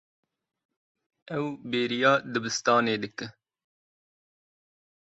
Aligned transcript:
Ew 1.37 1.45
bêriya 1.69 2.11
dibistanê 2.31 2.95
dikin. 3.03 3.31